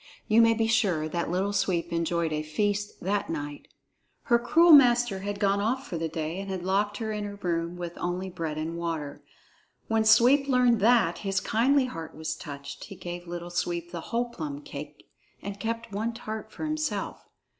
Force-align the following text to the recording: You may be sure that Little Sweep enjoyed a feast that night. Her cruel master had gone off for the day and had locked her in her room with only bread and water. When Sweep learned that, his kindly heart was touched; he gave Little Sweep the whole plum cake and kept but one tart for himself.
You 0.27 0.41
may 0.41 0.55
be 0.55 0.65
sure 0.65 1.07
that 1.07 1.29
Little 1.29 1.53
Sweep 1.53 1.93
enjoyed 1.93 2.33
a 2.33 2.41
feast 2.41 3.01
that 3.01 3.29
night. 3.29 3.67
Her 4.23 4.39
cruel 4.39 4.71
master 4.71 5.19
had 5.19 5.39
gone 5.39 5.61
off 5.61 5.85
for 5.85 5.99
the 5.99 6.07
day 6.09 6.39
and 6.39 6.49
had 6.49 6.65
locked 6.65 6.97
her 6.97 7.11
in 7.11 7.23
her 7.23 7.35
room 7.35 7.77
with 7.77 7.99
only 7.99 8.27
bread 8.27 8.57
and 8.57 8.77
water. 8.79 9.21
When 9.89 10.03
Sweep 10.03 10.47
learned 10.47 10.79
that, 10.79 11.19
his 11.19 11.39
kindly 11.39 11.85
heart 11.85 12.15
was 12.15 12.35
touched; 12.35 12.85
he 12.85 12.95
gave 12.95 13.27
Little 13.27 13.51
Sweep 13.51 13.91
the 13.91 14.01
whole 14.01 14.29
plum 14.29 14.63
cake 14.63 15.07
and 15.39 15.59
kept 15.59 15.91
but 15.91 15.95
one 15.95 16.13
tart 16.15 16.51
for 16.51 16.65
himself. 16.65 17.23